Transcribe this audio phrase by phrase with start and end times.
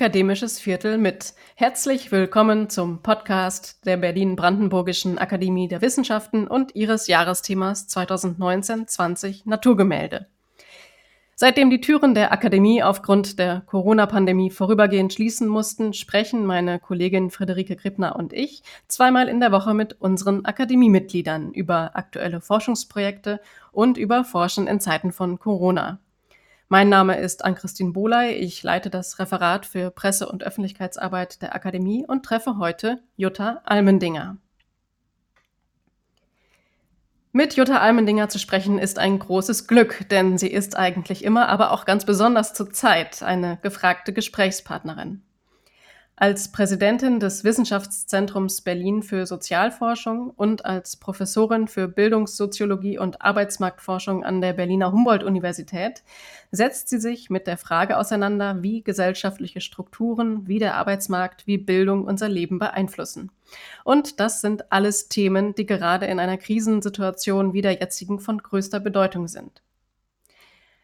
[0.00, 1.34] Akademisches Viertel mit.
[1.56, 10.26] Herzlich willkommen zum Podcast der Berlin-Brandenburgischen Akademie der Wissenschaften und ihres Jahresthemas 2019-20 Naturgemälde.
[11.34, 17.76] Seitdem die Türen der Akademie aufgrund der Corona-Pandemie vorübergehend schließen mussten, sprechen meine Kollegin Friederike
[17.76, 23.38] Krippner und ich zweimal in der Woche mit unseren Akademiemitgliedern über aktuelle Forschungsprojekte
[23.70, 25.98] und über Forschen in Zeiten von Corona.
[26.72, 28.30] Mein Name ist Ann-Christine Boley.
[28.34, 34.36] Ich leite das Referat für Presse- und Öffentlichkeitsarbeit der Akademie und treffe heute Jutta Almendinger.
[37.32, 41.72] Mit Jutta Almendinger zu sprechen ist ein großes Glück, denn sie ist eigentlich immer, aber
[41.72, 45.22] auch ganz besonders zur Zeit eine gefragte Gesprächspartnerin.
[46.22, 54.42] Als Präsidentin des Wissenschaftszentrums Berlin für Sozialforschung und als Professorin für Bildungssoziologie und Arbeitsmarktforschung an
[54.42, 56.02] der Berliner Humboldt-Universität
[56.50, 62.04] setzt sie sich mit der Frage auseinander, wie gesellschaftliche Strukturen, wie der Arbeitsmarkt, wie Bildung
[62.04, 63.32] unser Leben beeinflussen.
[63.82, 68.80] Und das sind alles Themen, die gerade in einer Krisensituation wie der jetzigen von größter
[68.80, 69.62] Bedeutung sind.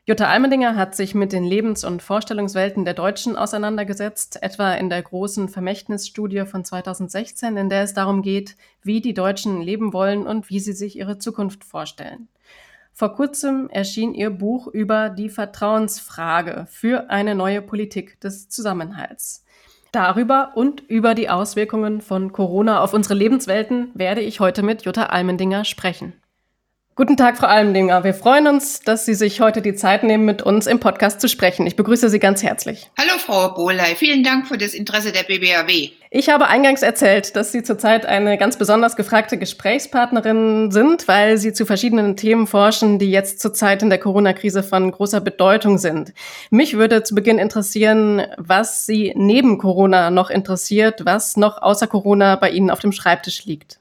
[0.08, 5.02] Jutta Almendinger hat sich mit den Lebens- und Vorstellungswelten der Deutschen auseinandergesetzt, etwa in der
[5.02, 10.48] großen Vermächtnisstudie von 2016, in der es darum geht, wie die Deutschen leben wollen und
[10.48, 12.28] wie sie sich ihre Zukunft vorstellen.
[12.92, 19.44] Vor kurzem erschien ihr Buch über die Vertrauensfrage für eine neue Politik des Zusammenhalts.
[19.90, 25.06] Darüber und über die Auswirkungen von Corona auf unsere Lebenswelten werde ich heute mit Jutta
[25.06, 26.12] Almendinger sprechen.
[26.98, 28.04] Guten Tag, Frau Almendinger.
[28.04, 31.28] Wir freuen uns, dass Sie sich heute die Zeit nehmen, mit uns im Podcast zu
[31.28, 31.66] sprechen.
[31.66, 32.90] Ich begrüße Sie ganz herzlich.
[32.98, 33.94] Hallo, Frau Bohley.
[33.96, 35.90] Vielen Dank für das Interesse der BBAW.
[36.10, 41.52] Ich habe eingangs erzählt, dass Sie zurzeit eine ganz besonders gefragte Gesprächspartnerin sind, weil Sie
[41.52, 46.14] zu verschiedenen Themen forschen, die jetzt zurzeit in der Corona-Krise von großer Bedeutung sind.
[46.48, 52.36] Mich würde zu Beginn interessieren, was Sie neben Corona noch interessiert, was noch außer Corona
[52.36, 53.80] bei Ihnen auf dem Schreibtisch liegt.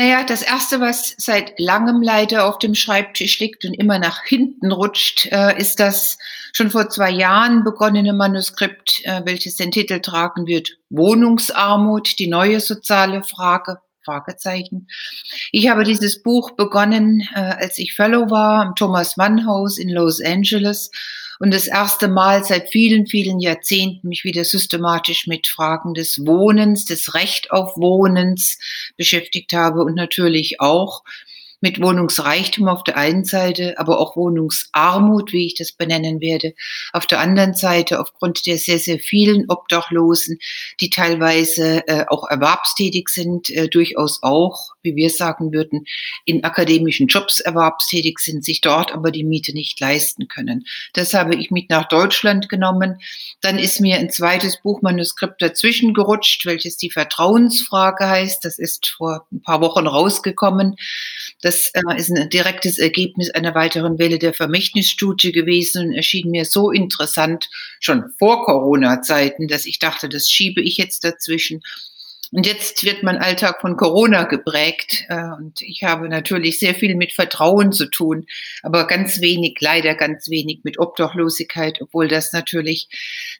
[0.00, 4.72] Naja, das Erste, was seit langem leider auf dem Schreibtisch liegt und immer nach hinten
[4.72, 6.16] rutscht, äh, ist das
[6.54, 12.60] schon vor zwei Jahren begonnene Manuskript, äh, welches den Titel tragen wird, Wohnungsarmut, die neue
[12.60, 13.76] soziale Frage.
[14.02, 14.88] Fragezeichen.
[15.52, 19.90] Ich habe dieses Buch begonnen, äh, als ich Fellow war am Thomas Mann Haus in
[19.90, 20.90] Los Angeles
[21.40, 26.84] und das erste Mal seit vielen, vielen Jahrzehnten mich wieder systematisch mit Fragen des Wohnens,
[26.84, 28.58] des Recht auf Wohnens
[28.98, 31.02] beschäftigt habe und natürlich auch
[31.60, 36.54] mit Wohnungsreichtum auf der einen Seite, aber auch Wohnungsarmut, wie ich das benennen werde,
[36.92, 40.38] auf der anderen Seite aufgrund der sehr, sehr vielen Obdachlosen,
[40.80, 45.84] die teilweise äh, auch erwerbstätig sind, äh, durchaus auch, wie wir sagen würden,
[46.24, 50.64] in akademischen Jobs erwerbstätig sind, sich dort aber die Miete nicht leisten können.
[50.94, 52.98] Das habe ich mit nach Deutschland genommen.
[53.40, 58.44] Dann ist mir ein zweites Buchmanuskript dazwischen gerutscht, welches die Vertrauensfrage heißt.
[58.44, 60.76] Das ist vor ein paar Wochen rausgekommen.
[61.42, 66.30] Das das äh, ist ein direktes Ergebnis einer weiteren Welle der Vermächtnisstudie gewesen und erschien
[66.30, 67.48] mir so interessant
[67.80, 71.60] schon vor Corona-Zeiten, dass ich dachte, das schiebe ich jetzt dazwischen.
[72.32, 75.06] Und jetzt wird mein Alltag von Corona geprägt.
[75.08, 78.26] Äh, und ich habe natürlich sehr viel mit Vertrauen zu tun,
[78.62, 82.88] aber ganz wenig, leider ganz wenig mit Obdachlosigkeit, obwohl das natürlich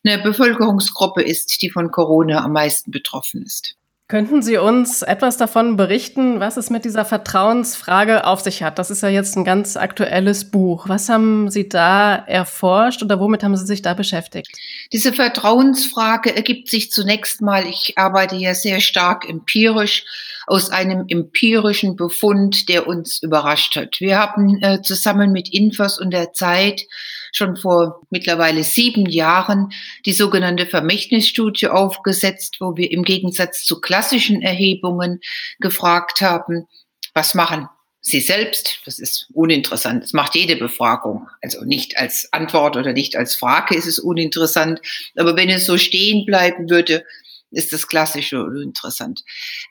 [0.04, 3.76] eine Bevölkerungsgruppe ist, die von Corona am meisten betroffen ist.
[4.10, 8.80] Könnten Sie uns etwas davon berichten, was es mit dieser Vertrauensfrage auf sich hat?
[8.80, 10.88] Das ist ja jetzt ein ganz aktuelles Buch.
[10.88, 14.50] Was haben Sie da erforscht oder womit haben Sie sich da beschäftigt?
[14.92, 20.04] Diese Vertrauensfrage ergibt sich zunächst mal, ich arbeite ja sehr stark empirisch,
[20.48, 24.00] aus einem empirischen Befund, der uns überrascht hat.
[24.00, 26.82] Wir haben äh, zusammen mit Infos und der Zeit
[27.32, 29.72] schon vor mittlerweile sieben Jahren
[30.06, 35.20] die sogenannte Vermächtnisstudie aufgesetzt, wo wir im Gegensatz zu klassischen Erhebungen
[35.58, 36.66] gefragt haben,
[37.14, 37.68] was machen
[38.02, 40.02] Sie selbst, das ist uninteressant.
[40.02, 41.28] Das macht jede Befragung.
[41.42, 44.80] Also nicht als Antwort oder nicht als Frage ist es uninteressant.
[45.16, 47.04] Aber wenn es so stehen bleiben würde,
[47.50, 49.22] ist das klassische uninteressant.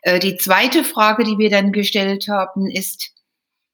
[0.02, 3.12] Äh, die zweite Frage, die wir dann gestellt haben, ist,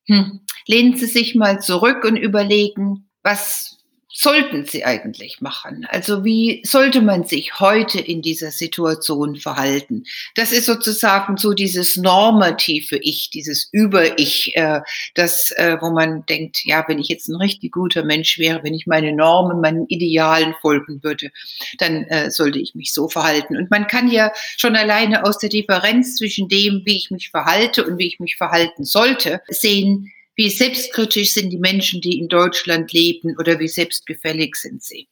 [0.08, 3.76] hm, lehnen Sie sich mal zurück und überlegen, was
[4.18, 5.86] sollten sie eigentlich machen?
[5.90, 10.06] Also wie sollte man sich heute in dieser Situation verhalten?
[10.36, 14.80] Das ist sozusagen so dieses normative Ich, dieses Über-Ich, äh,
[15.16, 18.74] das, äh, wo man denkt, ja, wenn ich jetzt ein richtig guter Mensch wäre, wenn
[18.74, 21.30] ich meine Normen, meinen Idealen folgen würde,
[21.78, 23.58] dann äh, sollte ich mich so verhalten.
[23.58, 27.86] Und man kann ja schon alleine aus der Differenz zwischen dem, wie ich mich verhalte
[27.86, 32.92] und wie ich mich verhalten sollte, sehen, wie selbstkritisch sind die Menschen, die in Deutschland
[32.94, 35.08] leben oder wie selbstgefällig sind sie?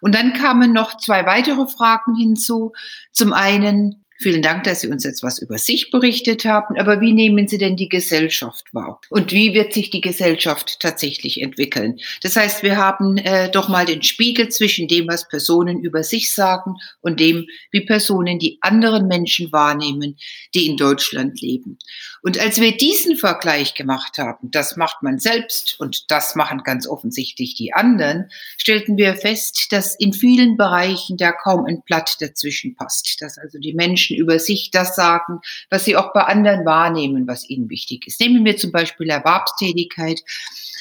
[0.00, 2.72] Und dann kamen noch zwei weitere Fragen hinzu.
[3.12, 6.76] Zum einen, Vielen Dank, dass Sie uns jetzt was über sich berichtet haben.
[6.76, 9.00] Aber wie nehmen Sie denn die Gesellschaft wahr?
[9.10, 12.00] Und wie wird sich die Gesellschaft tatsächlich entwickeln?
[12.22, 16.34] Das heißt, wir haben äh, doch mal den Spiegel zwischen dem, was Personen über sich
[16.34, 20.16] sagen und dem, wie Personen die anderen Menschen wahrnehmen,
[20.52, 21.78] die in Deutschland leben.
[22.22, 26.88] Und als wir diesen Vergleich gemacht haben, das macht man selbst und das machen ganz
[26.88, 32.74] offensichtlich die anderen, stellten wir fest, dass in vielen Bereichen da kaum ein Blatt dazwischen
[32.74, 37.26] passt, dass also die Menschen über sich das sagen, was sie auch bei anderen wahrnehmen,
[37.28, 38.20] was ihnen wichtig ist.
[38.20, 40.20] Nehmen wir zum Beispiel Erwerbstätigkeit.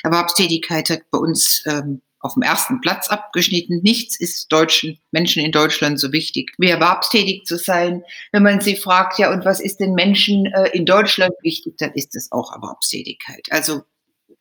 [0.03, 3.81] Erwerbstätigkeit hat bei uns ähm, auf dem ersten Platz abgeschnitten.
[3.83, 8.03] Nichts ist deutschen Menschen in Deutschland so wichtig, wie erwerbstätig zu sein.
[8.31, 11.91] Wenn man sie fragt, ja, und was ist den Menschen äh, in Deutschland wichtig, dann
[11.93, 13.47] ist es auch Erwerbstätigkeit.
[13.51, 13.83] Also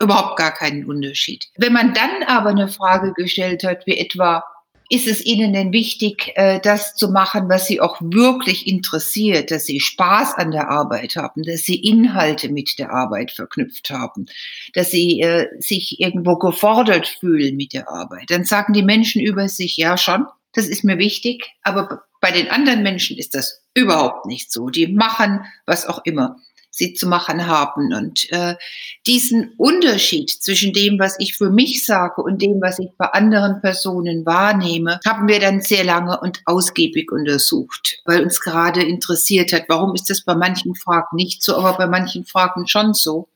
[0.00, 1.46] überhaupt gar keinen Unterschied.
[1.56, 4.44] Wenn man dann aber eine Frage gestellt hat, wie etwa,
[4.88, 9.66] ist es Ihnen denn wichtig, äh, das zu machen, was Sie auch wirklich interessiert, dass
[9.66, 14.26] Sie Spaß an der Arbeit haben, dass Sie Inhalte mit der Arbeit verknüpft haben,
[14.74, 18.26] dass Sie äh, sich irgendwo gefordert fühlen mit der Arbeit?
[18.28, 22.50] Dann sagen die Menschen über sich, ja schon, das ist mir wichtig, aber bei den
[22.50, 24.70] anderen Menschen ist das überhaupt nicht so.
[24.70, 26.36] Die machen was auch immer
[26.76, 27.94] sie zu machen haben.
[27.94, 28.56] Und äh,
[29.06, 33.60] diesen Unterschied zwischen dem, was ich für mich sage und dem, was ich bei anderen
[33.60, 39.64] Personen wahrnehme, haben wir dann sehr lange und ausgiebig untersucht, weil uns gerade interessiert hat,
[39.68, 43.28] warum ist das bei manchen Fragen nicht so, aber bei manchen Fragen schon so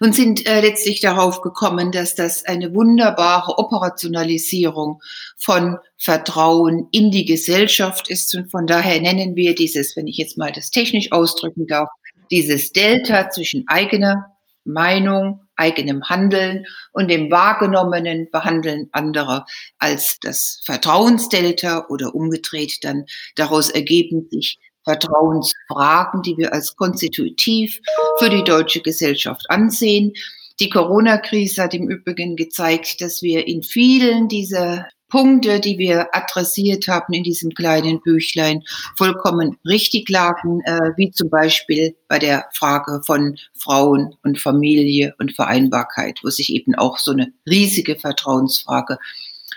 [0.00, 5.00] und sind äh, letztlich darauf gekommen, dass das eine wunderbare Operationalisierung
[5.36, 8.34] von Vertrauen in die Gesellschaft ist.
[8.34, 11.88] Und von daher nennen wir dieses, wenn ich jetzt mal das technisch ausdrücken darf,
[12.30, 19.46] dieses Delta zwischen eigener Meinung, eigenem Handeln und dem wahrgenommenen Behandeln anderer
[19.78, 23.04] als das Vertrauensdelta oder umgedreht dann
[23.36, 27.80] daraus ergeben sich Vertrauensfragen, die wir als konstitutiv
[28.18, 30.12] für die deutsche Gesellschaft ansehen.
[30.60, 36.88] Die Corona-Krise hat im Übrigen gezeigt, dass wir in vielen dieser Punkte, die wir adressiert
[36.88, 38.62] haben in diesem kleinen Büchlein,
[38.96, 45.34] vollkommen richtig lagen, äh, wie zum Beispiel bei der Frage von Frauen und Familie und
[45.34, 48.98] Vereinbarkeit, wo sich eben auch so eine riesige Vertrauensfrage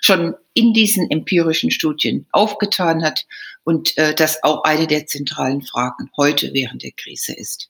[0.02, 3.26] schon in diesen empirischen Studien aufgetan hat
[3.64, 7.70] und äh, das auch eine der zentralen Fragen heute während der Krise ist.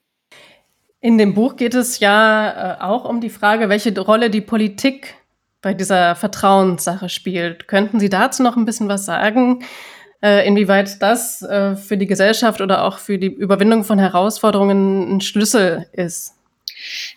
[1.01, 5.15] In dem Buch geht es ja äh, auch um die Frage, welche Rolle die Politik
[5.61, 7.67] bei dieser Vertrauenssache spielt.
[7.67, 9.63] Könnten Sie dazu noch ein bisschen was sagen?
[10.21, 15.21] Äh, inwieweit das äh, für die Gesellschaft oder auch für die Überwindung von Herausforderungen ein
[15.21, 16.38] Schlüssel ist?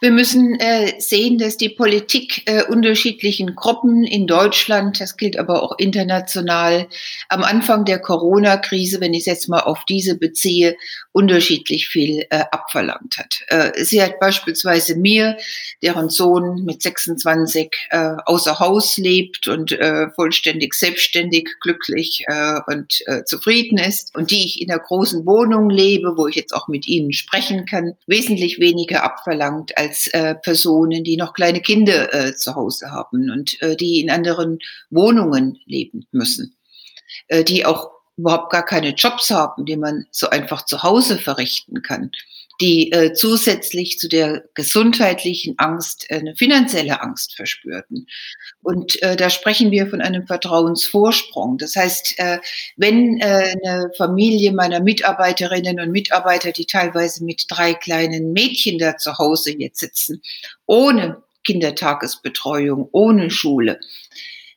[0.01, 5.63] Wir müssen äh, sehen, dass die Politik äh, unterschiedlichen Gruppen in Deutschland, das gilt aber
[5.63, 6.89] auch international,
[7.29, 10.77] am Anfang der Corona-Krise, wenn ich es jetzt mal auf diese beziehe,
[11.13, 13.43] unterschiedlich viel äh, abverlangt hat.
[13.49, 15.37] Äh, sie hat beispielsweise mir,
[15.83, 22.25] deren Sohn mit 26 äh, außer Haus lebt und äh, vollständig selbstständig, glücklich
[22.67, 26.69] und zufrieden ist und die ich in einer großen Wohnung lebe, wo ich jetzt auch
[26.69, 32.35] mit ihnen sprechen kann, wesentlich weniger abverlangt als äh, Personen, die noch kleine Kinder äh,
[32.35, 34.59] zu Hause haben und äh, die in anderen
[34.91, 36.57] Wohnungen leben müssen,
[37.29, 41.83] äh, die auch überhaupt gar keine Jobs haben, die man so einfach zu Hause verrichten
[41.83, 42.11] kann,
[42.63, 48.07] die äh, zusätzlich zu der gesundheitlichen Angst äh, eine finanzielle Angst verspürten.
[48.63, 51.59] Und äh, da sprechen wir von einem Vertrauensvorsprung.
[51.59, 52.39] Das heißt, äh,
[52.77, 58.97] wenn äh, eine Familie meiner Mitarbeiterinnen und Mitarbeiter, die teilweise mit drei kleinen Mädchen da
[58.97, 60.23] zu Hause jetzt sitzen,
[60.67, 63.81] ohne Kindertagesbetreuung, ohne Schule,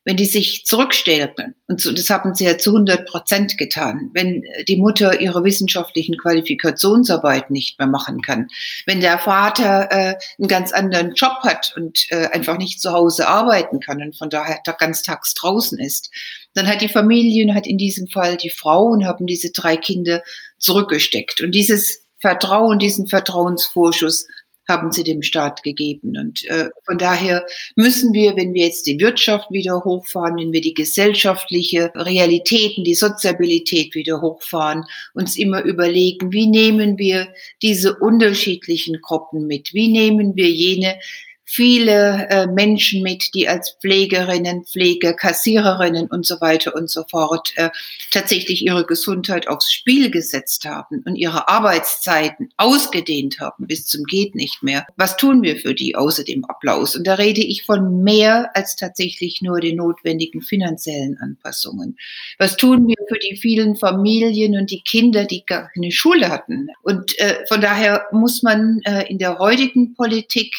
[0.05, 4.77] wenn die sich zurückstellen, und das haben sie ja zu 100 Prozent getan, wenn die
[4.77, 8.47] Mutter ihre wissenschaftlichen Qualifikationsarbeit nicht mehr machen kann,
[8.85, 13.27] wenn der Vater äh, einen ganz anderen Job hat und äh, einfach nicht zu Hause
[13.27, 16.11] arbeiten kann und von daher da ganz tags draußen ist,
[16.53, 20.21] dann hat die Familie hat in diesem Fall die Frau und haben diese drei Kinder
[20.59, 21.41] zurückgesteckt.
[21.41, 24.27] Und dieses Vertrauen, diesen Vertrauensvorschuss
[24.67, 26.17] haben sie dem Staat gegeben.
[26.17, 27.45] Und äh, von daher
[27.75, 32.95] müssen wir, wenn wir jetzt die Wirtschaft wieder hochfahren, wenn wir die gesellschaftliche Realitäten, die
[32.95, 37.27] Soziabilität wieder hochfahren, uns immer überlegen, wie nehmen wir
[37.61, 39.73] diese unterschiedlichen Gruppen mit?
[39.73, 40.97] Wie nehmen wir jene,
[41.45, 47.53] viele äh, Menschen mit, die als Pflegerinnen, Pfleger, Kassiererinnen und so weiter und so fort
[47.55, 47.69] äh,
[48.11, 54.35] tatsächlich ihre Gesundheit aufs Spiel gesetzt haben und ihre Arbeitszeiten ausgedehnt haben bis zum geht
[54.35, 54.85] nicht mehr.
[54.97, 56.95] Was tun wir für die außer dem Applaus?
[56.95, 61.97] Und da rede ich von mehr als tatsächlich nur den notwendigen finanziellen Anpassungen.
[62.39, 66.69] Was tun wir für die vielen Familien und die Kinder, die gar keine Schule hatten?
[66.81, 70.53] Und äh, von daher muss man äh, in der heutigen Politik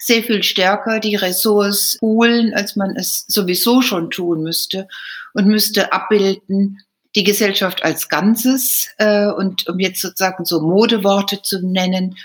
[0.00, 4.88] sehr viel stärker die Ressorts holen, als man es sowieso schon tun müsste
[5.34, 6.78] und müsste abbilden,
[7.14, 12.16] die Gesellschaft als Ganzes äh, und um jetzt sozusagen so Modeworte zu nennen,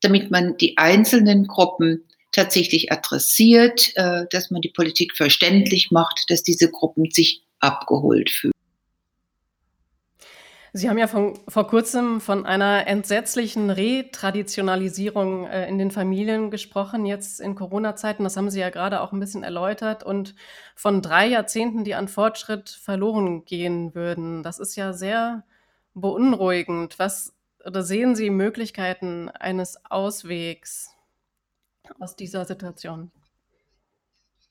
[0.00, 6.42] damit man die einzelnen Gruppen tatsächlich adressiert, äh, dass man die Politik verständlich macht, dass
[6.42, 8.53] diese Gruppen sich abgeholt fühlen.
[10.76, 17.06] Sie haben ja von, vor kurzem von einer entsetzlichen Retraditionalisierung äh, in den Familien gesprochen,
[17.06, 18.24] jetzt in Corona-Zeiten.
[18.24, 20.02] Das haben Sie ja gerade auch ein bisschen erläutert.
[20.02, 20.34] Und
[20.74, 24.42] von drei Jahrzehnten, die an Fortschritt verloren gehen würden.
[24.42, 25.44] Das ist ja sehr
[25.94, 26.98] beunruhigend.
[26.98, 30.90] Was oder sehen Sie Möglichkeiten eines Auswegs
[32.00, 33.12] aus dieser Situation?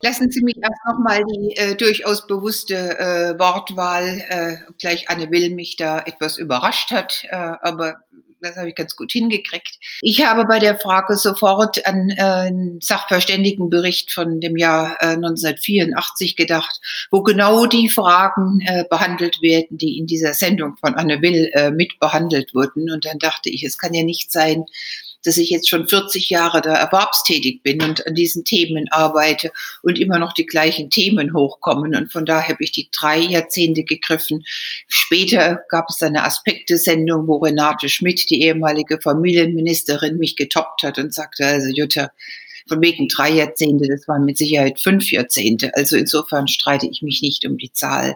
[0.03, 5.49] Lassen Sie mich erst nochmal die äh, durchaus bewusste äh, Wortwahl, äh, gleich Anne Will
[5.51, 8.01] mich da etwas überrascht hat, äh, aber
[8.41, 9.79] das habe ich ganz gut hingekriegt.
[10.01, 16.35] Ich habe bei der Frage sofort an äh, einen Sachverständigenbericht von dem Jahr äh, 1984
[16.35, 21.49] gedacht, wo genau die Fragen äh, behandelt werden, die in dieser Sendung von Anne Will
[21.53, 22.91] äh, mit wurden.
[22.91, 24.65] Und dann dachte ich, es kann ja nicht sein,
[25.23, 29.51] dass ich jetzt schon 40 Jahre da erwerbstätig bin und an diesen Themen arbeite
[29.81, 31.95] und immer noch die gleichen Themen hochkommen.
[31.95, 34.43] Und von daher habe ich die drei Jahrzehnte gegriffen.
[34.87, 41.13] Später gab es eine Aspekte-Sendung, wo Renate Schmidt, die ehemalige Familienministerin, mich getoppt hat und
[41.13, 42.11] sagte, also Jutta,
[42.67, 45.75] von wegen drei Jahrzehnte, das waren mit Sicherheit fünf Jahrzehnte.
[45.75, 48.15] Also insofern streite ich mich nicht um die Zahl.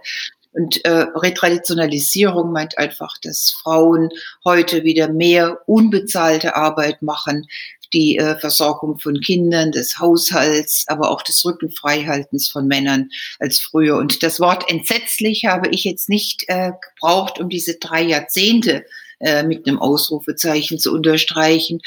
[0.53, 4.09] Und äh, Retraditionalisierung meint einfach, dass Frauen
[4.43, 7.47] heute wieder mehr unbezahlte Arbeit machen,
[7.93, 13.97] die äh, Versorgung von Kindern, des Haushalts, aber auch des Rückenfreihaltens von Männern als früher.
[13.97, 18.85] Und das Wort entsetzlich habe ich jetzt nicht äh, gebraucht, um diese drei Jahrzehnte
[19.19, 21.79] äh, mit einem Ausrufezeichen zu unterstreichen,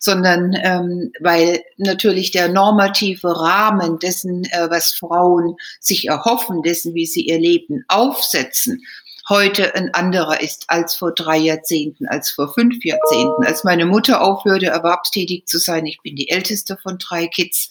[0.00, 7.06] sondern ähm, weil natürlich der normative Rahmen dessen, äh, was Frauen sich erhoffen, dessen, wie
[7.06, 8.82] sie ihr Leben aufsetzen,
[9.28, 13.44] heute ein anderer ist als vor drei Jahrzehnten, als vor fünf Jahrzehnten.
[13.44, 17.70] Als meine Mutter aufhörte, erwerbstätig zu sein, ich bin die älteste von drei Kids,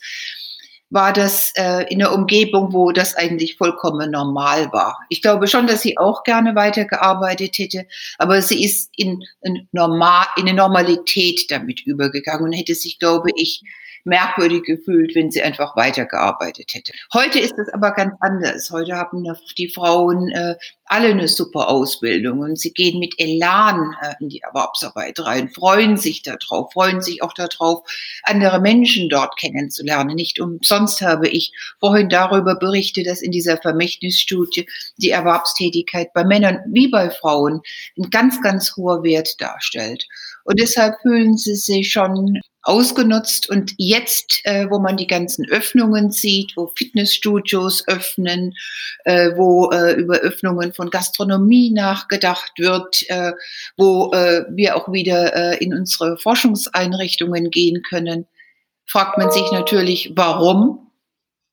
[0.89, 4.97] war das äh, in einer Umgebung, wo das eigentlich vollkommen normal war.
[5.09, 10.25] Ich glaube schon, dass sie auch gerne weitergearbeitet hätte, aber sie ist in, in, normal,
[10.37, 13.63] in eine Normalität damit übergegangen und hätte sich, glaube ich,
[14.03, 16.93] merkwürdig gefühlt, wenn sie einfach weitergearbeitet hätte.
[17.13, 18.69] Heute ist es aber ganz anders.
[18.71, 19.25] Heute haben
[19.57, 20.55] die Frauen äh,
[20.87, 25.97] alle eine super Ausbildung und sie gehen mit Elan äh, in die Erwerbsarbeit rein, freuen
[25.97, 27.81] sich darauf, freuen sich auch darauf,
[28.23, 30.15] andere Menschen dort kennenzulernen.
[30.15, 36.59] Nicht umsonst habe ich vorhin darüber berichtet, dass in dieser Vermächtnisstudie die Erwerbstätigkeit bei Männern
[36.71, 37.61] wie bei Frauen
[37.97, 40.07] ein ganz, ganz hoher Wert darstellt.
[40.47, 43.49] Und deshalb fühlen sie sich schon ausgenutzt.
[43.49, 48.53] Und jetzt, äh, wo man die ganzen Öffnungen sieht, wo Fitnessstudios öffnen,
[49.03, 53.33] äh, wo äh, über Öffnungen von Gastronomie nachgedacht wird, äh,
[53.75, 58.25] wo äh, wir auch wieder äh, in unsere Forschungseinrichtungen gehen können,
[58.85, 60.91] fragt man sich natürlich, warum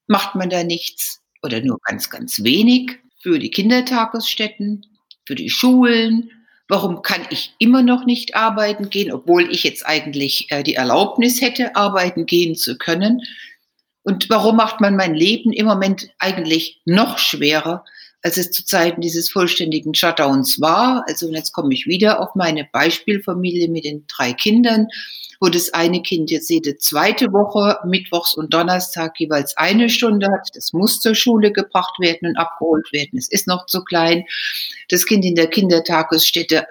[0.07, 4.87] macht man da nichts oder nur ganz, ganz wenig für die Kindertagesstätten,
[5.27, 6.31] für die Schulen,
[6.68, 11.40] Warum kann ich immer noch nicht arbeiten gehen, obwohl ich jetzt eigentlich äh, die Erlaubnis
[11.40, 13.23] hätte, arbeiten gehen zu können?
[14.02, 17.85] Und warum macht man mein Leben im Moment eigentlich noch schwerer,
[18.25, 21.04] als es zu Zeiten dieses vollständigen Shutdowns war?
[21.07, 24.88] Also jetzt komme ich wieder auf meine Beispielfamilie mit den drei Kindern
[25.45, 30.49] wo das eine Kind jetzt jede zweite Woche, Mittwochs und Donnerstag jeweils eine Stunde hat.
[30.54, 33.19] Das muss zur Schule gebracht werden und abgeholt werden.
[33.19, 34.25] Es ist noch zu klein.
[34.88, 36.66] Das Kind in der Kindertagesstätte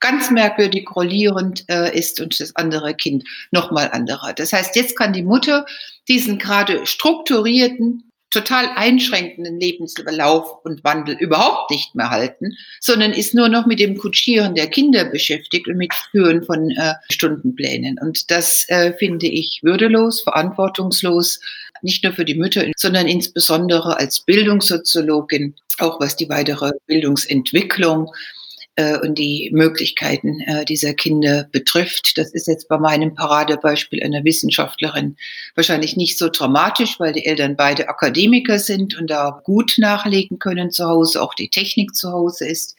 [0.00, 4.34] ganz merkwürdig rollierend äh, ist und das andere Kind nochmal anderer.
[4.34, 5.64] Das heißt, jetzt kann die Mutter
[6.06, 13.48] diesen gerade strukturierten total einschränkenden Lebenslauf und Wandel überhaupt nicht mehr halten, sondern ist nur
[13.48, 17.98] noch mit dem Kutschieren der Kinder beschäftigt und mit Führen von äh, Stundenplänen.
[18.00, 21.40] Und das äh, finde ich würdelos, verantwortungslos,
[21.82, 28.10] nicht nur für die Mütter, sondern insbesondere als Bildungssoziologin, auch was die weitere Bildungsentwicklung
[28.80, 32.16] äh, und die Möglichkeiten äh, dieser Kinder betrifft.
[32.16, 35.16] Das ist jetzt bei meinem Paradebeispiel einer Wissenschaftlerin
[35.54, 40.70] wahrscheinlich nicht so dramatisch, weil die Eltern beide Akademiker sind und da gut nachlegen können
[40.70, 42.74] zu Hause, auch die Technik zu Hause ist.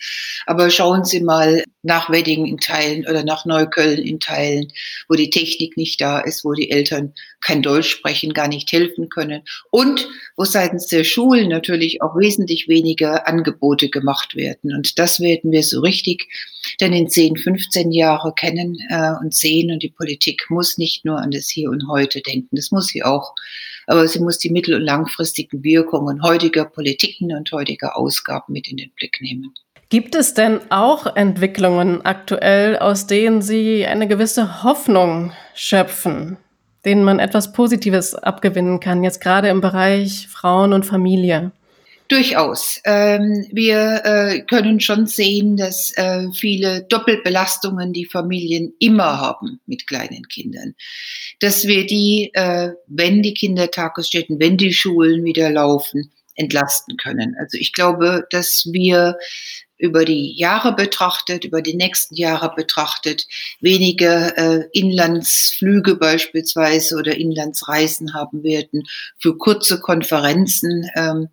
[0.48, 4.72] Aber schauen Sie mal nach Wedding in Teilen oder nach Neukölln in Teilen,
[5.10, 9.10] wo die Technik nicht da ist, wo die Eltern kein Deutsch sprechen, gar nicht helfen
[9.10, 10.08] können und
[10.38, 14.76] wo seitens der Schulen natürlich auch wesentlich weniger Angebote gemacht werden.
[14.76, 16.28] Und das werden wir so richtig
[16.80, 19.72] denn in 10, 15 Jahre kennen äh, und sehen.
[19.72, 23.04] Und die Politik muss nicht nur an das Hier und Heute denken, das muss sie
[23.04, 23.34] auch,
[23.88, 28.78] aber sie muss die mittel- und langfristigen Wirkungen heutiger Politiken und heutiger Ausgaben mit in
[28.78, 29.54] den Blick nehmen.
[29.92, 36.38] Gibt es denn auch Entwicklungen aktuell, aus denen Sie eine gewisse Hoffnung schöpfen,
[36.86, 41.52] denen man etwas Positives abgewinnen kann, jetzt gerade im Bereich Frauen und Familie?
[42.08, 42.80] Durchaus.
[42.86, 49.88] Ähm, wir äh, können schon sehen, dass äh, viele Doppelbelastungen die Familien immer haben mit
[49.88, 50.74] kleinen Kindern.
[51.42, 57.36] Dass wir die, äh, wenn die Kindertagesstätten, wenn die Schulen wieder laufen, entlasten können.
[57.40, 59.18] Also ich glaube, dass wir
[59.82, 63.28] über die Jahre betrachtet, über die nächsten Jahre betrachtet,
[63.62, 68.84] weniger äh, Inlandsflüge beispielsweise oder Inlandsreisen haben werden
[69.18, 71.30] für kurze Konferenzen, ähm,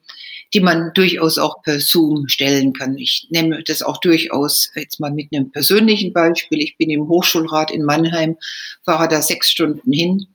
[0.54, 2.96] die man durchaus auch per Zoom stellen kann.
[2.96, 6.62] Ich nehme das auch durchaus jetzt mal mit einem persönlichen Beispiel.
[6.62, 8.38] Ich bin im Hochschulrat in Mannheim,
[8.82, 10.26] fahre da sechs Stunden hin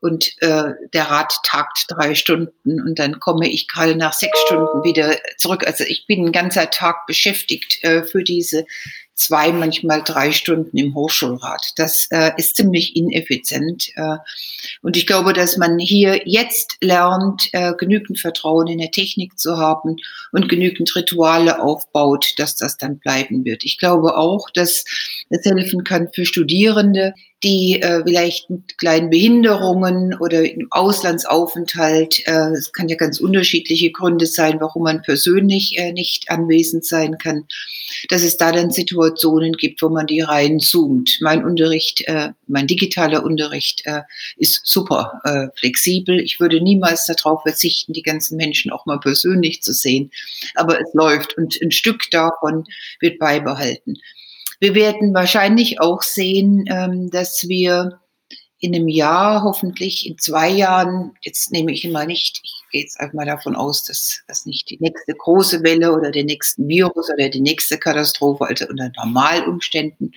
[0.00, 4.82] und äh, der Rat tagt drei Stunden und dann komme ich gerade nach sechs Stunden
[4.84, 5.66] wieder zurück.
[5.66, 8.64] Also ich bin ein ganzer Tag beschäftigt äh, für diese
[9.20, 11.72] zwei, manchmal drei Stunden im Hochschulrat.
[11.76, 13.90] Das äh, ist ziemlich ineffizient.
[13.94, 14.16] Äh,
[14.80, 19.58] und ich glaube, dass man hier jetzt lernt, äh, genügend Vertrauen in der Technik zu
[19.58, 19.96] haben
[20.32, 23.64] und genügend Rituale aufbaut, dass das dann bleiben wird.
[23.64, 24.86] Ich glaube auch, dass
[25.28, 32.50] es helfen kann für Studierende, die äh, vielleicht mit kleinen Behinderungen oder im Auslandsaufenthalt, äh,
[32.50, 37.46] es kann ja ganz unterschiedliche Gründe sein, warum man persönlich äh, nicht anwesend sein kann,
[38.10, 41.18] dass es da dann Situationen gibt, wo man die rein zoomt.
[41.22, 44.02] Mein Unterricht, äh, mein digitaler Unterricht äh,
[44.36, 46.20] ist super äh, flexibel.
[46.20, 50.10] Ich würde niemals darauf verzichten, die ganzen Menschen auch mal persönlich zu sehen,
[50.56, 52.64] aber es läuft und ein Stück davon
[53.00, 53.96] wird beibehalten.
[54.60, 58.00] Wir werden wahrscheinlich auch sehen, ähm, dass wir
[58.58, 63.00] in einem Jahr, hoffentlich in zwei Jahren, jetzt nehme ich immer nicht, ich gehe jetzt
[63.00, 67.08] einfach mal davon aus, dass das nicht die nächste große Welle oder der nächsten Virus
[67.10, 70.12] oder die nächste Katastrophe, also unter Normalumständen,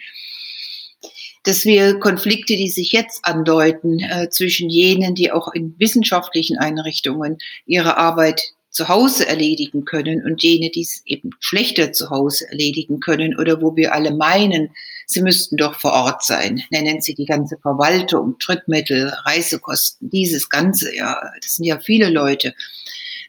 [1.44, 7.38] dass wir Konflikte, die sich jetzt andeuten, äh, zwischen jenen, die auch in wissenschaftlichen Einrichtungen
[7.66, 13.00] ihre Arbeit zu Hause erledigen können und jene, die es eben schlechter zu Hause erledigen
[13.00, 14.72] können oder wo wir alle meinen,
[15.06, 16.64] sie müssten doch vor Ort sein.
[16.72, 22.54] Nennen Sie die ganze Verwaltung, Trittmittel, Reisekosten, dieses Ganze, ja, das sind ja viele Leute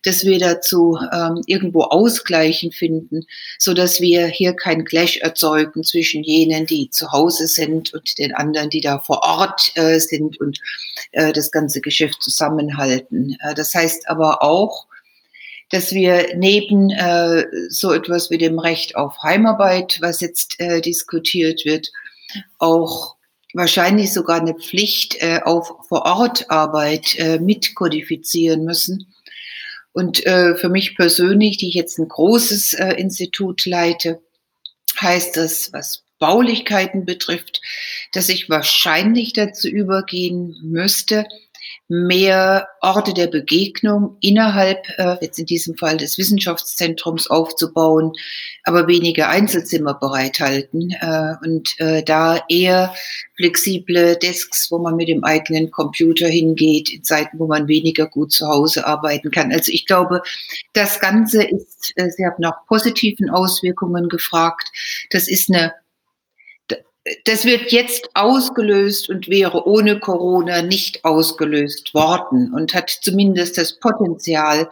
[0.05, 3.27] dass wir dazu ähm, irgendwo Ausgleichen finden,
[3.59, 8.35] so dass wir hier kein Clash erzeugen zwischen jenen, die zu Hause sind und den
[8.35, 10.61] anderen, die da vor Ort äh, sind und
[11.13, 13.37] äh, das ganze Geschäft zusammenhalten.
[13.41, 14.87] Äh, das heißt aber auch,
[15.75, 21.65] dass wir neben äh, so etwas wie dem Recht auf Heimarbeit, was jetzt äh, diskutiert
[21.65, 21.91] wird,
[22.61, 23.17] auch
[23.55, 29.13] wahrscheinlich sogar eine Pflicht äh, auf Vorortarbeit äh, mitkodifizieren müssen.
[29.93, 34.21] Und äh, für mich persönlich, die ich jetzt ein großes äh, Institut leite,
[35.01, 37.61] heißt das, was Baulichkeiten betrifft,
[38.13, 41.27] dass ich wahrscheinlich dazu übergehen müsste,
[41.89, 48.13] mehr Orte der Begegnung innerhalb, äh, jetzt in diesem Fall des Wissenschaftszentrums aufzubauen,
[48.63, 52.95] aber weniger Einzelzimmer bereithalten äh, und äh, da eher
[53.37, 58.33] flexible Desks, wo man mit dem eigenen Computer hingeht, in Zeiten, wo man weniger gut
[58.33, 59.53] zu Hause arbeiten kann.
[59.53, 60.23] Also ich glaube,
[60.73, 64.71] das Ganze ist, äh, Sie haben nach positiven Auswirkungen gefragt,
[65.11, 65.75] das ist eine
[67.25, 73.79] das wird jetzt ausgelöst und wäre ohne Corona nicht ausgelöst worden und hat zumindest das
[73.79, 74.71] Potenzial,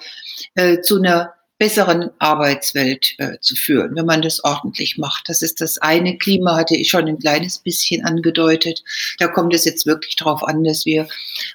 [0.54, 5.28] äh, zu einer besseren Arbeitswelt äh, zu führen, wenn man das ordentlich macht.
[5.28, 6.18] Das ist das eine.
[6.18, 8.82] Klima hatte ich schon ein kleines bisschen angedeutet.
[9.18, 11.06] Da kommt es jetzt wirklich darauf an, dass wir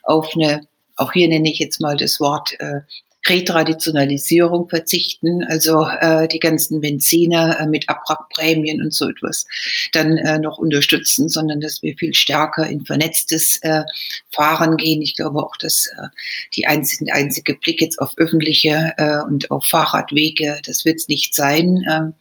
[0.04, 2.82] auf eine, auch hier nenne ich jetzt mal das Wort, äh,
[3.26, 9.46] Retraditionalisierung verzichten, also äh, die ganzen Benziner äh, mit Abwrackprämien und so etwas
[9.92, 13.84] dann äh, noch unterstützen, sondern dass wir viel stärker in vernetztes äh,
[14.32, 15.02] Fahren gehen.
[15.02, 16.08] Ich glaube auch, dass äh,
[16.56, 21.36] die einzige, einzige Blick jetzt auf öffentliche äh, und auf Fahrradwege, das wird es nicht
[21.36, 21.84] sein.
[21.90, 22.14] Ähm,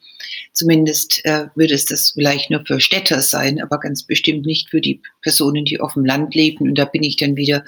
[0.52, 4.80] Zumindest äh, würde es das vielleicht nur für Städter sein, aber ganz bestimmt nicht für
[4.80, 6.68] die Personen, die auf dem Land leben.
[6.68, 7.64] Und da bin ich dann wieder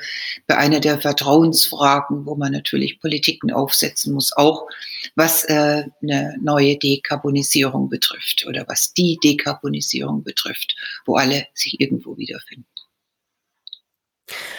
[0.46, 4.66] bei einer der Vertrauensfragen, wo man natürlich Politiken aufsetzen muss, auch
[5.14, 12.16] was äh, eine neue Dekarbonisierung betrifft oder was die Dekarbonisierung betrifft, wo alle sich irgendwo
[12.16, 12.66] wiederfinden.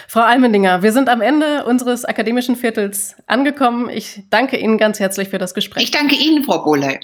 [0.07, 3.89] Frau Almendinger, wir sind am Ende unseres akademischen Viertels angekommen.
[3.89, 5.83] Ich danke Ihnen ganz herzlich für das Gespräch.
[5.83, 6.99] Ich danke Ihnen, Frau Bohley.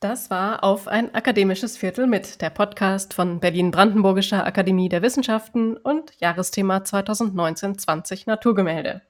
[0.00, 6.12] Das war auf ein akademisches Viertel mit der Podcast von Berlin-Brandenburgischer Akademie der Wissenschaften und
[6.20, 9.02] Jahresthema 2019-20 Naturgemälde.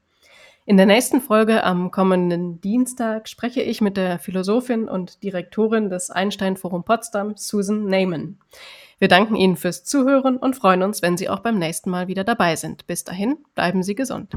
[0.65, 6.11] In der nächsten Folge am kommenden Dienstag spreche ich mit der Philosophin und Direktorin des
[6.11, 8.39] Einstein Forum Potsdam, Susan Neyman.
[8.99, 12.25] Wir danken Ihnen fürs Zuhören und freuen uns, wenn Sie auch beim nächsten Mal wieder
[12.25, 12.87] dabei sind.
[12.87, 14.33] Bis dahin, bleiben Sie gesund.